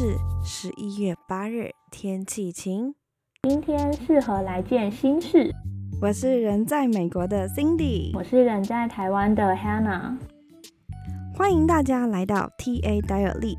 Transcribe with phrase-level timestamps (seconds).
[0.00, 2.94] 是十一月八日，天气晴。
[3.42, 5.54] 今天适合来件新事。
[6.00, 10.16] 我是人在美国的 Cindy，我是人在台湾的 Hannah。
[11.36, 13.58] 欢迎大家来到 TA 戴尔利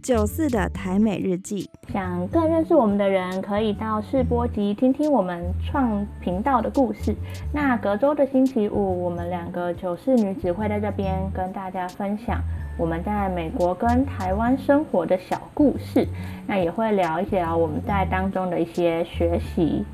[0.00, 1.68] 九四的台美日记。
[1.92, 7.12] 想更认识我们的人，可以到试播集听听我们创频道的故事。
[7.52, 12.40] 那隔周的星期五，我们两个九四女子会在这边跟大家分享
[12.82, 16.04] 我们在美国跟台湾生活的小故事。
[16.48, 19.84] 那也会聊一聊我们在当中的一些学习。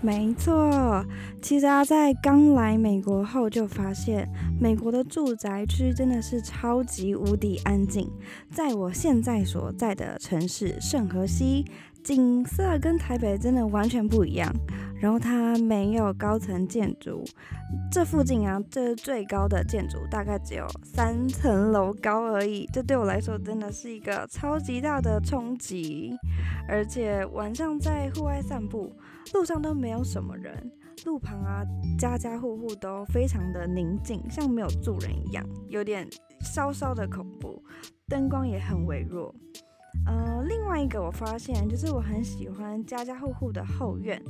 [0.00, 1.04] 没错，
[1.42, 4.26] 其实啊，在刚来美国后就发现，
[4.58, 8.08] 美国的住宅区真的是超级无敌安静。
[8.50, 11.66] 在我现在所在的城市圣河西，
[12.02, 14.52] 景色跟台北真的完全不一样。
[15.00, 17.22] 然后它没有高层建筑，
[17.92, 22.68] 这附近啊，这最高的建筑大概只有三层楼高而已。
[22.72, 26.16] 这对我来说真的是一个超级大的冲击。
[26.68, 28.92] 而且晚上在户外散步。
[29.34, 30.72] 路上都没有什么人，
[31.04, 31.62] 路旁啊，
[31.98, 36.08] 家家户户都非常的宁静，像没有住人一样，有点
[36.40, 37.62] 稍稍的恐怖。
[38.08, 39.34] 灯光也很微弱。
[40.06, 44.20] 呃，另外一个我发现，就是我很喜欢家家户户的后院。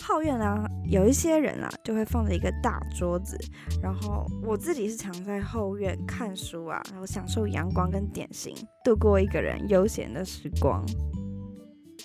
[0.00, 3.36] 后院啊，有一些人啊，就会放着一个大桌子，
[3.82, 10.84] 然后我自己是常在后院看书啊，然后享受阳光跟点心，度过一个人悠闲的时光。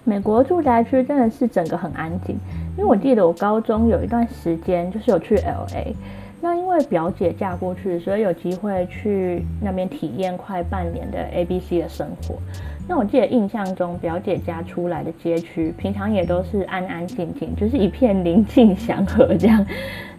[0.04, 2.36] 美国住宅区真的是整个很安静，
[2.76, 5.96] 因为我记得我高中有一段时间就是有去 L A，
[6.42, 12.40] 那因为表姐嫁过去，所以有机会去那边体验快半年的 A B C 的生活。
[12.88, 19.66] 那我记得印象中表姐家出来的街区，平常也都是安安静静，就是一片宁静祥和这样。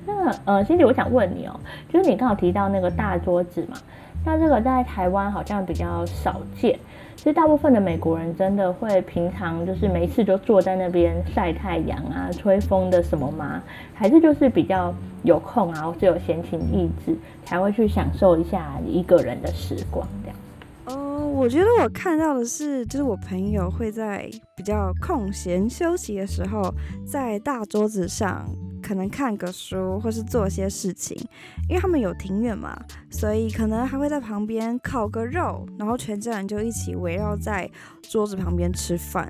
[0.06, 1.60] 那呃，欣姐，我想问你哦，
[1.92, 3.76] 就是你刚好提到那个大桌子嘛，
[4.24, 6.78] 那这个在台湾好像比较少见。
[7.16, 13.62] 其实大部分的美国人真的会平常就是没事就坐在那边晒太阳啊、吹风的什么吗？
[13.94, 14.92] 还是就是比较
[15.22, 20.06] 有空啊，或者有闲情逸致才会去享受一下一个人的时光？
[21.34, 26.72] 我觉得我看到的是，就是我朋友会在比较空闲休息的时候，
[27.05, 28.49] 在大桌子上。
[28.81, 31.17] 可能看个书，或是做些事情，
[31.71, 32.78] 因为他们有庭院嘛，
[33.11, 37.69] 所以可能还会在旁边烤个肉，然后全家人就一起围绕在
[38.03, 39.27] 桌子旁边吃饭。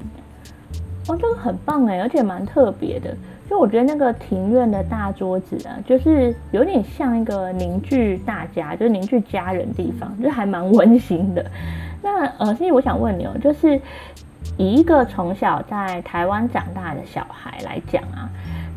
[1.07, 3.17] 哦，这个很棒哎，而且蛮特别的。
[3.49, 11.45] 就我觉得那个庭院的大桌子啊，就是有点像一个凝聚大家，就是凝聚家人地方，就还蛮温馨的。
[12.03, 13.81] 那呃，所以我想问你哦，就是
[14.57, 18.29] 以一个从小在台湾长大的小孩来讲啊。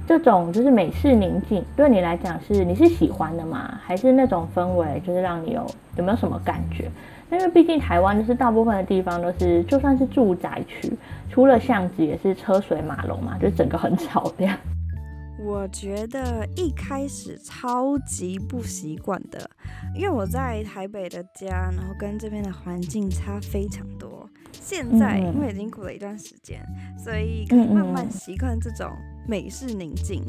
[0.08, 3.78] 这种就是美式宁静，对你来讲是你是喜欢的吗？
[3.86, 5.66] 还是那种氛围就是让你有
[5.98, 6.90] 有没有什么感觉？
[7.32, 10.92] 因为毕竟台湾就是大部分的地方都是就算是住宅区，
[11.30, 14.58] 除了巷子也是车水马龙嘛，就整个很吵这样。
[15.40, 19.50] 我觉得一开始超级不习惯的，
[19.94, 24.28] 因为我在台北的家，然后跟这边的环境差非常多。
[24.52, 26.60] 现在因为已经过了一段时间，
[26.98, 28.90] 所以可以慢慢习惯这种。
[29.30, 30.24] 美式宁静，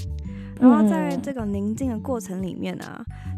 [0.60, 2.84] 然后在这个宁静的过程里面呢，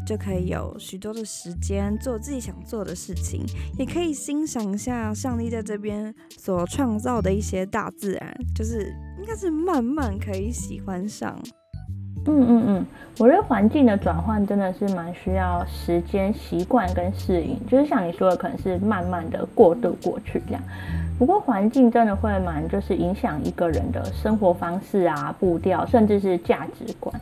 [0.05, 3.45] 就可以有许多的时间做自己想做的事情，
[3.77, 11.37] 也可以欣赏一下上帝在这边所创造的一些大自然，就是应该是慢慢可以喜欢上。
[12.25, 12.85] 嗯嗯嗯，
[13.17, 20.61] 我觉得环境的转换真的是蛮需要时间、习惯跟适应，就是像你说的，可能是慢慢的过渡过去这样。
[21.21, 27.15] 不过环境真的会蛮，就是影响一个人的生活方式啊、步调，甚至是价值观。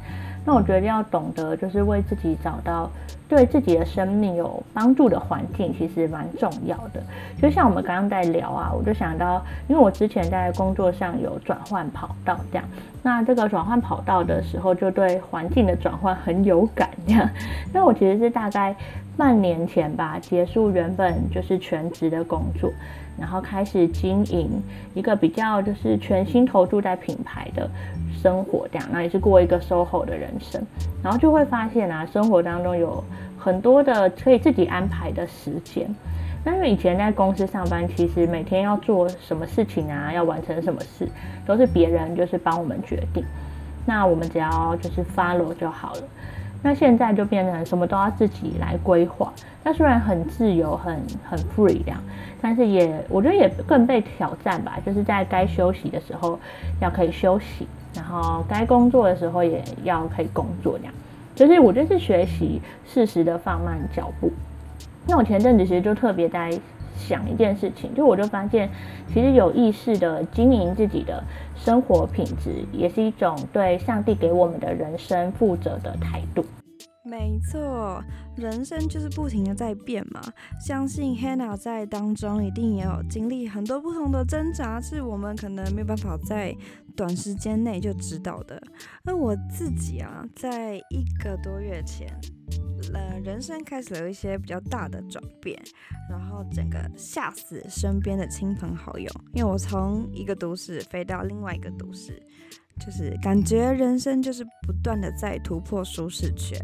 [0.46, 2.90] 那我觉得要懂得，就是为自己找到
[3.28, 7.04] 对自己的生命有帮助的环境，其实蛮重要的。
[7.42, 12.64] 就像我们刚刚在聊啊，我就想到，因为我之前在工作上有转换跑道这样，
[13.04, 17.30] 那这个转换跑道的时候，就对环境的转换很有感这样。
[17.74, 18.74] 那我其实是大概
[19.18, 22.72] 半年前吧，结束原本就是全职的工作。
[23.20, 24.50] 然后开始经营
[24.94, 27.70] 一个比较就是全心投注在品牌的
[28.22, 30.62] 生活，这样，那也是过一个 SOHO 的人生。
[31.04, 33.04] 然后就会发现啊，生活当中有
[33.38, 35.88] 很多的可以自己安排的时间。
[36.44, 41.08] 那因为以前在公司上班，其实每天要做什么事情啊，要完成什么事，
[41.46, 43.24] 都是别人就是帮我们决定，
[43.86, 46.02] 那我们只要就是 follow 就好了。
[46.62, 49.32] 那现在就变成什么都要自己来规划。
[49.64, 52.02] 那虽然很自由、很很 free 这样，
[52.42, 54.78] 但是也我觉得也更被挑战吧。
[54.86, 56.40] 就是在该休息的时候
[56.82, 60.94] 要可以休息，然后该工作的时候也要可以工作这样。
[61.36, 64.32] 就是我觉得是学习适时的放慢脚步。
[65.08, 66.52] 那我前阵子其实就特别在
[66.98, 68.70] 想一件事情，就我就发现，
[69.14, 71.24] 其实有意识的经营自己的
[71.70, 76.44] 生活品质，也是一种对上帝给我们的人生负责的态度。
[77.06, 78.04] 没错，
[78.36, 80.20] 人生就是不停的在变嘛。
[80.60, 86.56] 相信 Hannah 在当中一定也有经历很多不同的挣扎，是我们可能没有办法在
[86.96, 88.60] 短时间内就知道的。
[89.04, 92.08] 那我自己啊，在一个多月前，
[92.94, 95.60] 呃，人生开始有一些比较大的转变，
[96.10, 102.22] 然后整个吓死身边的亲朋好友，因为我从一个都市飞到另外一个都市。
[102.80, 106.58] 就是感觉人生就是不断的在突破舒适圈。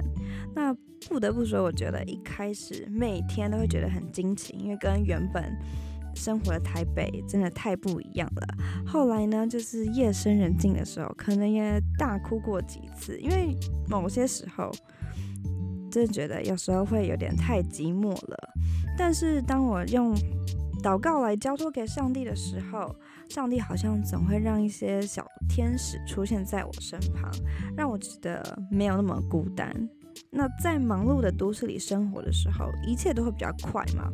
[0.55, 0.73] 那
[1.09, 5.53] 不得不说，我觉得一开始每天都会觉得很惊奇，因为跟原本
[6.15, 8.47] 生活的台北真的太不一样了。
[8.87, 13.53] 后来呢，就是夜深人静的时候，可能也大哭过几次，因为
[13.89, 14.71] 某些时候
[15.95, 18.37] 真的觉得有时候会有点太寂寞了。
[18.97, 20.13] 但是当我用
[20.83, 22.93] 祷告来交托给上帝的时候，
[23.29, 27.31] 上帝好像总会让一些小天使出现在我身旁，
[27.77, 29.73] 让我觉得没有那么孤单。
[30.29, 34.11] 那在忙碌的都市里生活的时候，一切都会比较快嘛。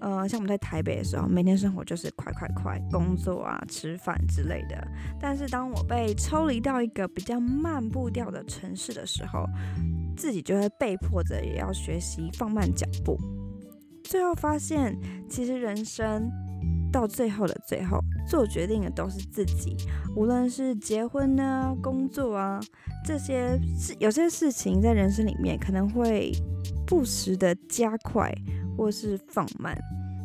[0.00, 4.84] 呃，像我们在台北的时候，每天生活就是快快快，工作啊、吃饭之类的。
[5.20, 9.44] 但是当我被抽离到一个比较慢步调的城市的时候，
[10.18, 13.16] 自己就会被迫着也要学习放慢脚步。
[14.04, 14.94] 最后发现，
[15.30, 16.28] 其实人生。
[16.90, 19.76] 到最后的最后，做决定的都是自己。
[20.16, 22.58] 无论是结婚呢、工作啊，
[23.04, 26.32] 这些事有些事情在人生里面可能会
[26.86, 28.32] 不时的加快
[28.74, 29.78] 或是放慢。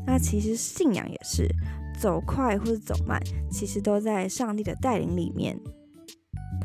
[0.07, 1.46] 那其实信仰也是，
[2.00, 5.60] 走快或者走慢，其实都在上帝的带领里面。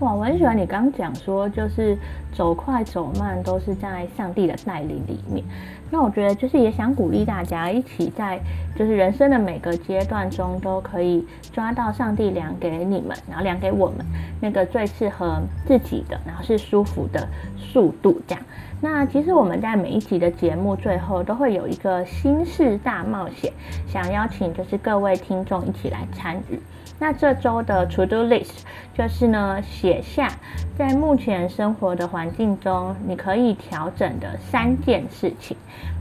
[0.00, 1.98] 哇，我很喜欢你刚讲说，就是
[2.32, 5.44] 走快走慢都是在上帝的带领里面。
[5.90, 8.38] 那我觉得就是也想鼓励大家一起在
[8.76, 14.06] 就是人生的每个阶段中都可以抓到上帝量给你们，然后量给我们
[14.40, 18.44] 那个最适合自己的，然后是舒服的速度这样。
[18.80, 23.52] 那其实我们在每一集的节目最后都会有一个心事大冒险，
[23.88, 26.60] 想邀请就是各位听众一起来参与。
[27.00, 28.62] 那这周的 To Do List
[28.92, 30.32] 就是呢，写下
[30.76, 35.56] 在目前生活的环境中你可以调整的三件事情。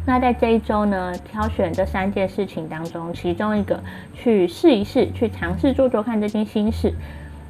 [0.06, 3.80] 那在这一周呢，挑选这三件事情当中，其中一个
[4.14, 6.94] 去试一试，去尝试做做看这件心事。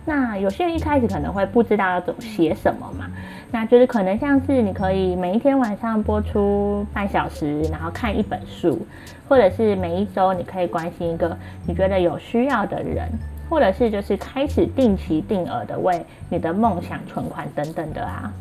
[0.03, 3.09] 那有些人一开始可能会不知道要怎么写什么嘛，
[3.51, 8.85] 那就是可能像是你可以每一天晚上播出半小时，然后看一本书，
[9.29, 13.07] 或者是每一周你可以关心一个你觉得有需要的人。
[13.49, 18.31] 或者是就是开始定期定额的为你的梦想存款等等的啊，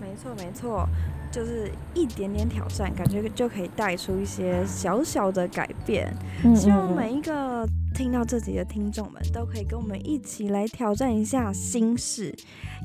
[0.00, 0.88] 没错没错，
[1.30, 6.12] 就是一点点挑战，感觉就可以带出一些小小的改变。
[6.56, 12.34] 希望每一个听到这集的听众们都可以跟我们一起来挑战一下心事，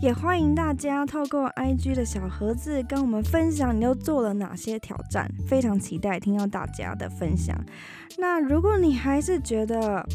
[0.02, 7.56] 也欢迎大家透过 IG 的小盒子跟我们分享你都做了哪些挑战，非常期待听到大家的分享。
[8.18, 10.06] 那如果你还是觉得，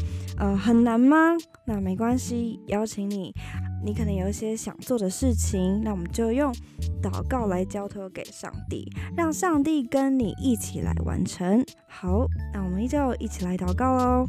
[0.41, 1.37] 呃，很难吗？
[1.65, 3.31] 那没关系，邀请你，
[3.85, 6.51] 你可能有一些想做的事情，那我们就用
[6.99, 11.63] 祷告来交托给上帝，让上帝跟你一起来完成。
[11.87, 14.25] 好，那我们就一起来祷告喽。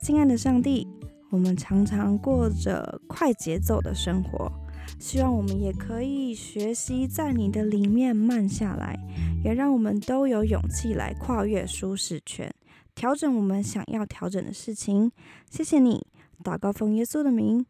[0.00, 0.88] 亲爱的上帝，
[1.30, 4.50] 我们常常过着快节奏的生活，
[4.98, 8.98] 希望我们也可以学习在你的里面慢下来，
[9.44, 12.50] 也让我们都有勇气来跨越舒适圈。
[12.94, 15.10] 调整我们想要调整的事情，
[15.50, 16.06] 谢谢你，
[16.42, 17.66] 祷告奉耶稣的名，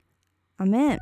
[0.57, 0.99] 阿门。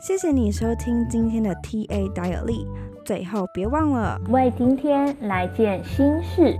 [0.00, 2.66] 谢谢你收听今天的 T A Daily，
[3.04, 6.58] 最后别忘了为今天来件新事。